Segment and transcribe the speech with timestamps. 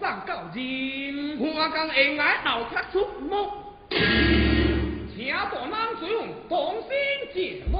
[0.00, 3.50] 上高人，我讲应该闹出出目，
[3.88, 6.90] 请大人随用动心
[7.34, 7.76] 解路，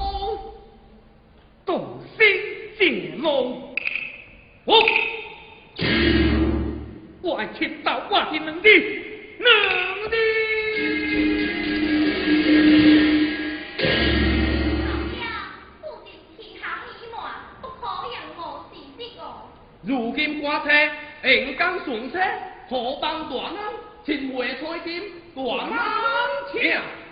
[1.65, 2.19] 动心
[2.79, 3.75] 解路。
[4.65, 4.75] 我，
[7.23, 8.69] 我听到我的能力，
[9.39, 9.49] 能
[10.11, 10.17] 力。
[19.83, 20.69] 如今官车，
[21.25, 22.19] 应当顺车，
[22.69, 23.57] 何帮大人
[24.05, 25.03] 亲会彩金，
[25.35, 25.73] 大人
[26.53, 27.06] 请。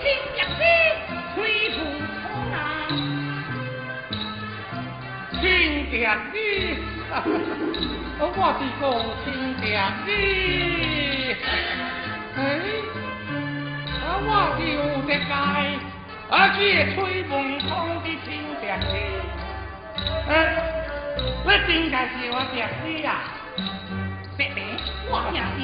[0.00, 0.04] 你，
[8.36, 8.82] 我的讲
[9.24, 9.26] 亲
[9.60, 9.64] 爹
[10.06, 10.08] 你，
[12.36, 12.38] 哎，
[14.22, 14.24] 我
[14.56, 15.12] 是有一个，
[16.30, 16.58] 啊，去
[16.94, 17.68] 吹门风
[18.02, 18.26] 的亲
[18.60, 18.90] 爹你，
[20.28, 20.30] 哎，
[21.44, 23.08] 我真该是我爹你呀，
[24.36, 24.58] 爹爹，
[25.10, 25.60] 我爹你，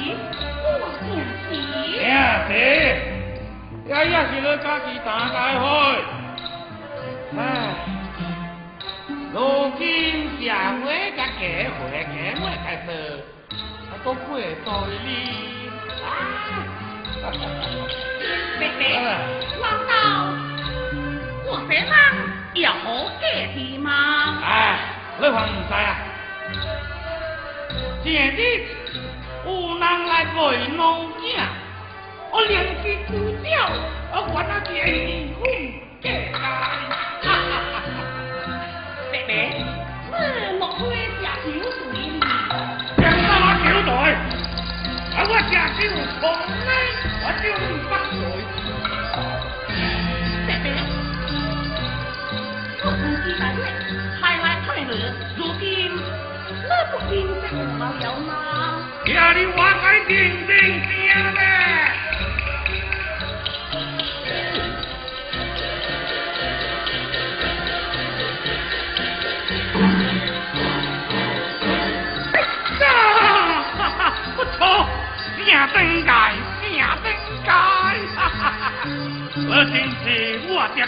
[0.63, 0.65] 我
[1.01, 1.05] 爹
[1.49, 1.51] 你，
[1.93, 1.95] 爹
[2.47, 3.16] 爹。
[3.87, 5.65] 也也是你家己担大祸。
[7.37, 7.41] 哎，
[9.33, 10.43] 如今社
[10.83, 11.39] 会甲社
[11.79, 12.87] 会社会开始，
[13.87, 14.43] 啊，都过在
[15.05, 15.09] 你
[16.03, 16.05] 啊。
[18.59, 18.81] 妹妹，
[19.61, 19.91] 难道
[21.45, 21.87] 我这人
[22.55, 23.89] 有好个的吗？
[24.43, 24.45] 哎，
[25.17, 25.95] 你还唔知啊？
[28.03, 28.65] 今日
[29.45, 29.47] 有
[29.79, 30.35] 人来陪
[30.75, 31.39] 侬行。
[32.31, 33.11] 我两只猪
[33.43, 33.49] 脚
[34.27, 35.43] 换了件衣服
[36.33, 36.39] 哈
[37.21, 37.29] 哈
[37.71, 37.83] 哈
[39.11, 39.65] 妹妹
[40.11, 40.17] 是
[40.53, 41.27] 有道理的
[42.97, 43.95] 讲到哪
[45.29, 46.25] 我家是有矿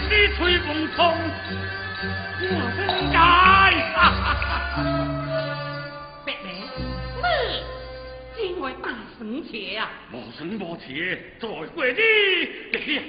[0.10, 1.06] 你吹风冲，
[2.42, 2.46] 我
[3.00, 3.20] 应该
[3.94, 4.02] 啊！
[6.26, 6.34] 白，
[8.36, 9.88] 你真会大神气呀！
[10.12, 12.00] 无神无气，在怪你。
[12.74, 13.04] 哎呀，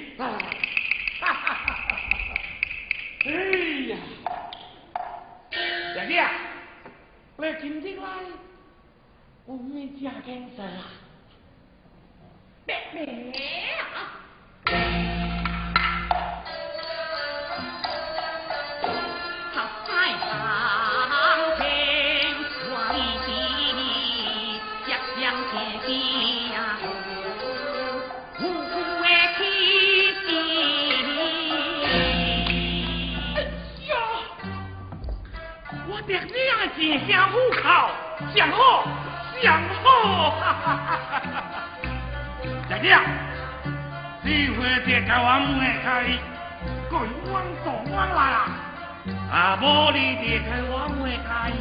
[1.20, 2.36] 哈哈哈哈哈哈！
[3.24, 3.28] 哎
[3.88, 3.96] 呀，
[5.50, 5.54] 弟
[6.06, 6.22] 弟啊，
[7.62, 8.02] 今天来，
[9.46, 10.62] 我们家干啥？
[12.66, 13.00] 白白
[13.80, 15.09] 啊！
[36.80, 37.90] 娘进香虎口，
[38.34, 38.84] 相好
[39.42, 41.54] 相好，哈哈哈哈哈！
[42.68, 43.02] 爹娘，
[44.24, 45.86] 这回爹叫我门开，
[46.88, 46.96] 各
[47.30, 48.38] 往左往来啊！
[49.30, 51.52] 啊，无你爹开我门开，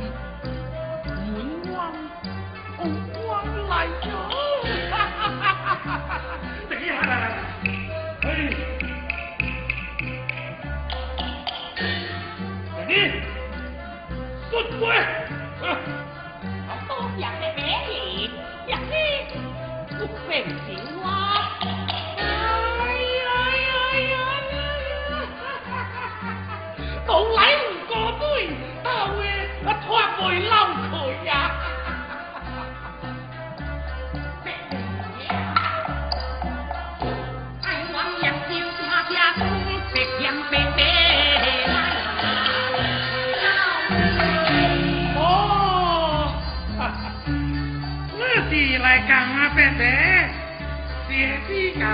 [1.27, 1.35] 门
[1.75, 1.77] 往
[3.27, 3.29] 往
[3.67, 3.71] 来
[4.07, 4.09] 哟，
[4.89, 5.43] 哈哈哈
[5.75, 5.77] 哈
[6.07, 6.11] 哈！
[14.79, 15.18] 滚！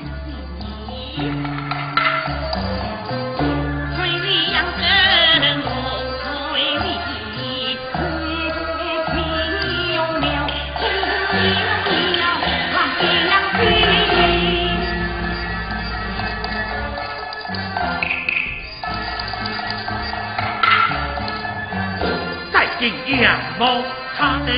[22.53, 23.25] 再见阳
[23.59, 23.83] 光，
[24.17, 24.49] 他的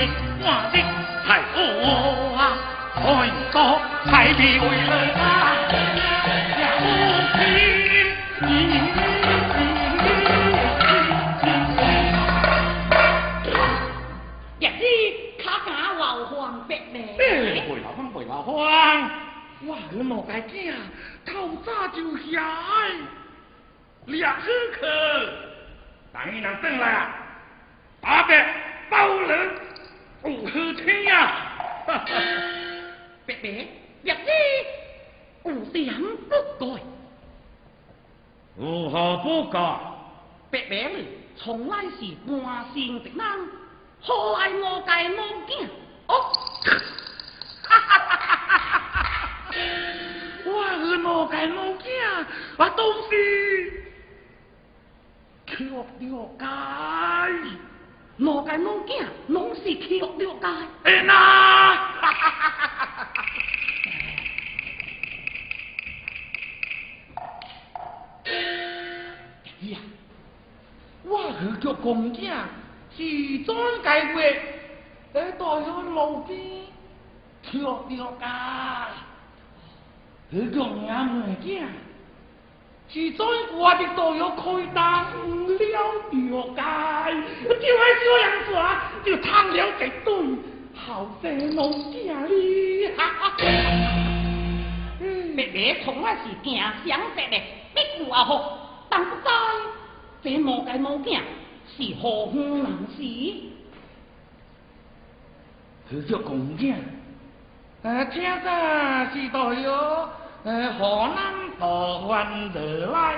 [0.41, 0.75] 我的。
[1.29, 1.59] 太哦
[2.39, 2.41] 啊，
[2.97, 3.07] 太
[3.53, 3.57] 多
[4.39, 4.87] 太漂亮
[5.19, 7.43] 啊，不平。
[14.61, 14.83] 日子
[15.43, 17.19] 卡假老黄白嘞。
[17.19, 18.63] 哎，背老黄背老黄，
[19.67, 20.73] 哇，你莫惊，
[21.27, 22.41] 透早就下，
[24.07, 24.47] 俩好
[24.79, 24.87] 客，
[26.13, 27.11] 等你能等来啊，
[28.01, 28.55] 八百
[28.89, 29.51] 包人。
[30.23, 31.33] 不好听呀！
[31.87, 33.69] 伯伯，
[34.03, 34.31] 日子
[35.45, 35.95] 有点
[36.29, 36.83] 不改。
[38.57, 39.59] 如何不改？
[40.51, 41.07] 伯伯你
[41.37, 42.41] 从来是半
[42.73, 43.21] 生的人，
[44.01, 45.69] 何来我介无见？
[46.07, 46.11] 哦，
[47.65, 49.55] 哈哈哈哈哈哈！
[50.47, 50.49] 我
[50.81, 51.87] 是无介无见，
[52.57, 53.09] 我都是
[55.47, 55.75] 缺了
[56.39, 56.43] 解。
[58.21, 60.07] 我介我囝拢是去了
[60.41, 60.47] 解。
[60.85, 61.88] 哎呐！
[71.83, 72.33] 公囝，
[72.97, 74.41] 是专解决，
[75.13, 76.39] 在大学路边
[77.43, 78.27] 去了解，
[80.31, 81.63] 去叫俺妹囝。
[82.91, 84.43] 是在我的都有开
[84.75, 85.11] 当了
[85.49, 85.59] 了
[86.57, 86.61] 解，
[87.45, 88.51] 就爱这样做，
[89.05, 89.69] 就贪了一
[90.05, 90.09] 对
[90.75, 92.89] 好生老家哩。
[95.35, 97.37] 妹妹从来是惊想白的，
[97.75, 99.23] 必有阿好，但不知
[100.23, 101.21] 这无该无惊
[101.79, 103.03] 是何方人士？
[105.89, 106.75] 是叫公囝，
[107.83, 110.09] 呃，听着是都有。
[110.45, 111.67] 河南大
[112.07, 112.59] 湾而
[112.93, 113.17] 来，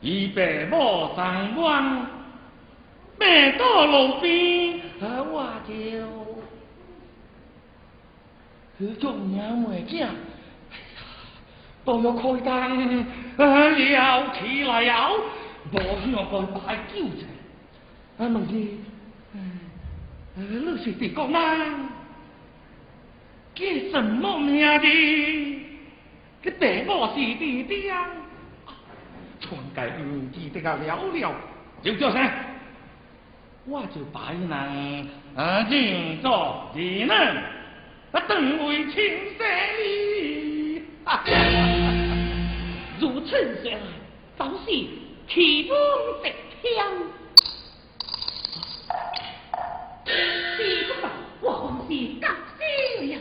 [0.00, 2.06] 伊爸母上岸，
[3.18, 3.24] 爬
[3.58, 5.72] 到路边，我就
[8.78, 10.10] 去做娘妹子，哎呀，
[11.84, 15.10] 都要开灯，了起来了，
[15.72, 17.26] 无向佢摆酒菜，
[18.18, 18.78] 啊问你，
[20.36, 21.88] 你是地公人，
[23.54, 25.62] 叫什么名的？
[26.42, 28.08] 这地母是弟弟啊，
[29.38, 31.34] 全家唔记得个了了，
[31.82, 32.26] 就叫声，
[33.66, 34.50] 我就拜人
[35.36, 37.10] 啊认作义人，
[38.12, 38.94] 啊等为亲
[39.36, 39.46] 生
[39.78, 40.82] 哩。
[42.98, 43.30] 如此
[43.62, 43.78] 说来，
[44.38, 44.64] 就是
[45.28, 45.76] 奇风
[46.22, 46.32] 直
[46.74, 46.78] 香。
[50.06, 51.06] 是不是？
[51.40, 53.18] 我是高兴呀。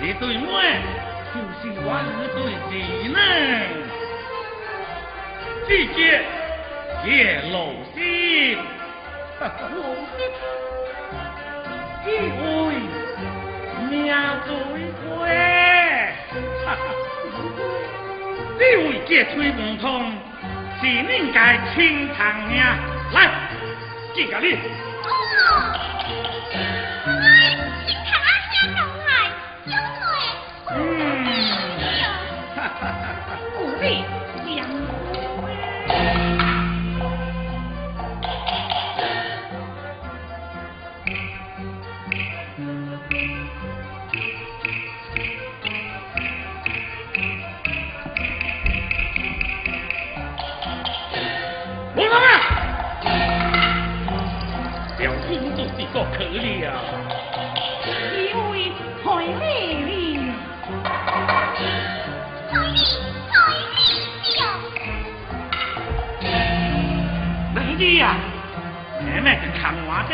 [0.00, 0.46] 这对妹
[1.32, 2.72] 就是我一对姐
[3.08, 3.18] 呢，
[5.68, 5.96] 姐姐
[7.04, 7.06] 谢
[7.52, 7.56] 老
[7.94, 7.96] 仙，
[9.38, 9.80] 老
[12.04, 12.06] 仙，
[13.88, 13.92] 名
[14.44, 14.50] 嘴
[14.98, 15.04] 哥，
[16.64, 16.76] 哈哈，
[18.58, 18.60] 你
[19.32, 19.86] 吹不通，
[20.80, 21.36] 是恁家
[21.74, 21.76] 清
[22.14, 22.20] 汤
[22.56, 22.60] 呀，
[23.12, 23.16] 来，
[24.14, 24.58] 敬个礼。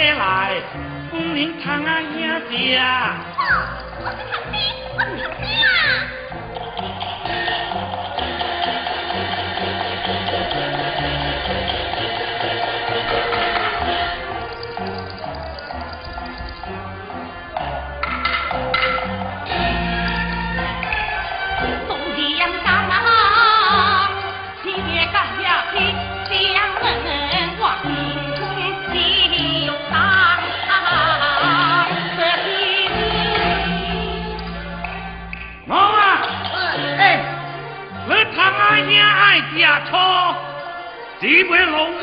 [0.04, 0.62] 来，
[1.10, 3.16] 风铃唱啊爷呀。
[41.38, 41.97] 你不要聋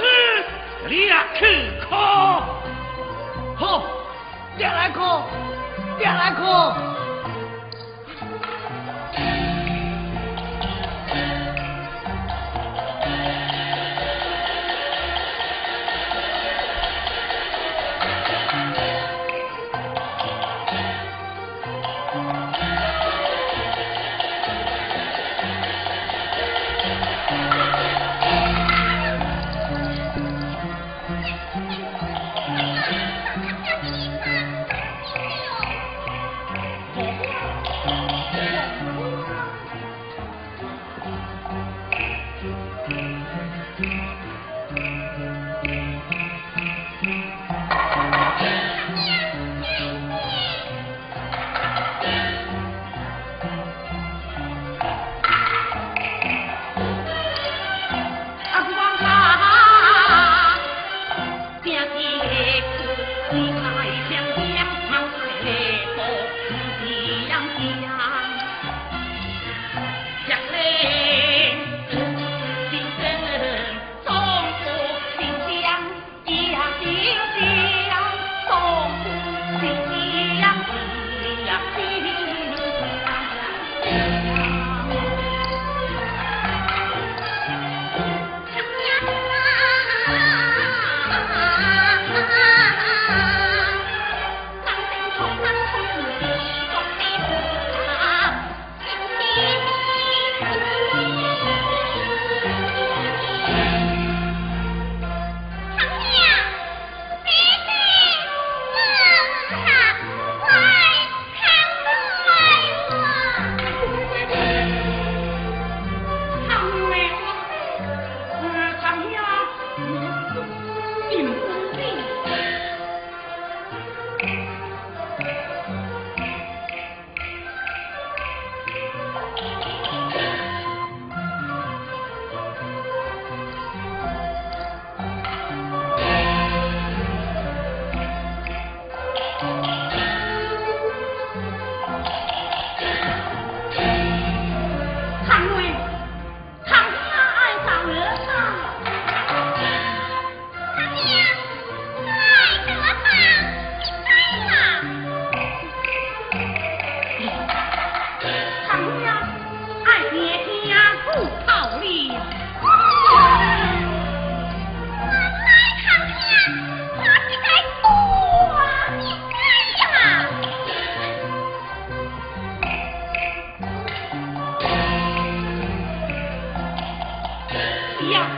[178.05, 178.29] Thằng Nga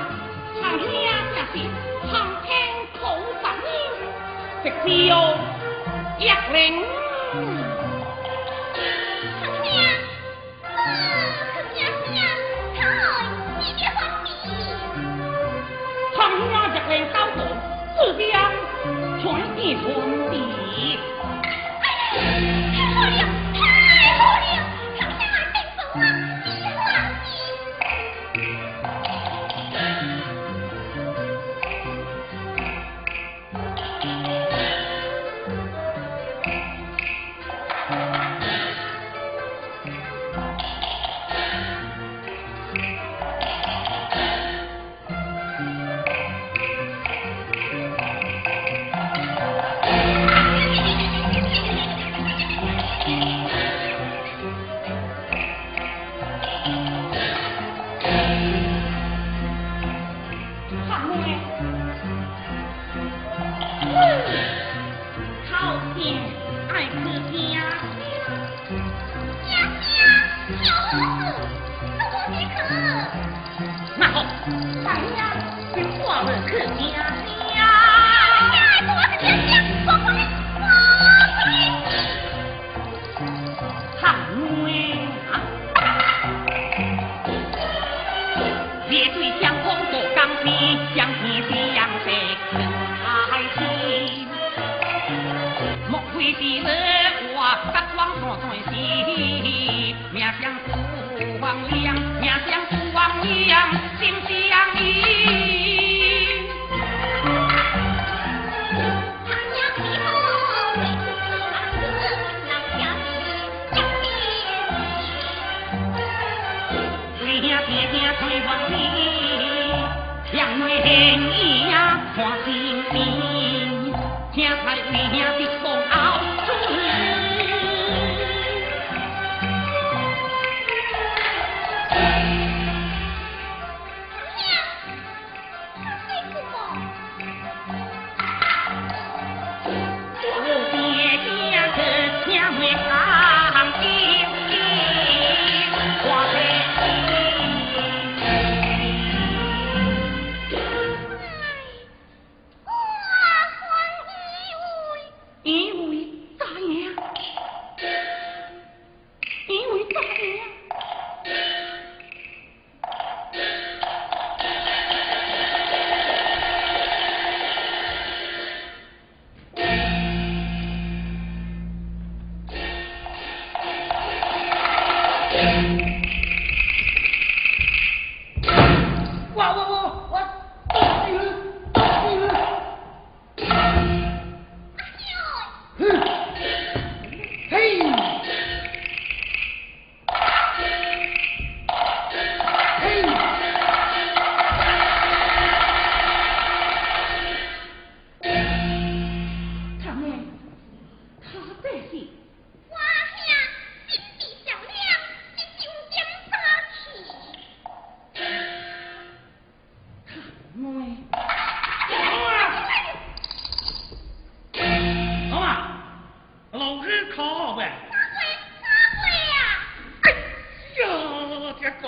[1.36, 1.48] thật là
[2.12, 3.60] thằng keng thủ tấn,
[4.64, 5.48] thật nhiều.
[70.88, 71.02] 老公
[72.30, 72.74] 你可
[73.98, 74.24] 那好
[74.86, 75.20] 来呀
[75.76, 77.07] 给挂门看看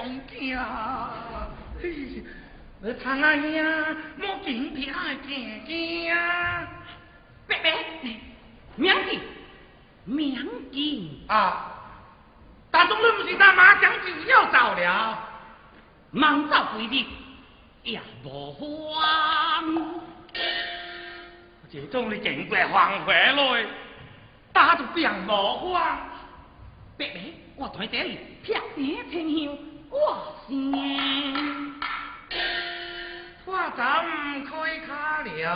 [0.10, 1.10] 哎呀，
[1.80, 2.24] 嘿，
[2.82, 6.68] 我苍啊我，莫惊怕，惊惊啊！
[7.48, 7.76] 白白，
[8.76, 9.20] 明字，
[10.06, 10.36] 明
[10.72, 11.76] 字啊！
[12.72, 15.20] 大中午不是打麻将就要走了，
[16.10, 17.08] 忙走归的
[17.84, 20.00] 也无慌。
[21.72, 23.66] 这种的尽管放回来，
[24.52, 26.00] 打住病无慌。
[26.98, 27.20] 白白，
[27.58, 29.69] 我同你这里劈山天香。
[29.90, 30.72] 我心，
[33.46, 33.84] 我怎
[34.46, 34.52] 开
[34.86, 35.50] 卡了？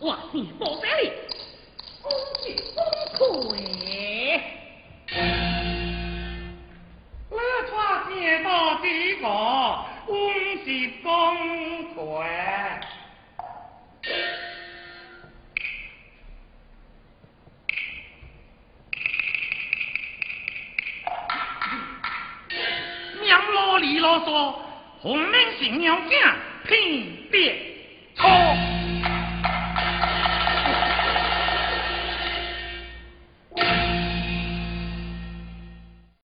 [0.00, 1.12] 我心不在里，
[2.02, 2.10] 恭
[2.42, 2.56] 喜
[3.18, 4.40] 恭喜。
[7.30, 7.38] 我
[7.70, 8.48] 怕见到
[8.82, 8.86] 这
[9.20, 9.24] 个，
[10.06, 10.14] 恭
[10.64, 10.66] 喜
[11.02, 11.08] 恭
[11.94, 12.87] 喜。
[23.78, 24.54] 李啰嗦，
[25.00, 26.14] 红门新娘子，
[26.66, 27.54] 拼别
[28.16, 28.28] 错。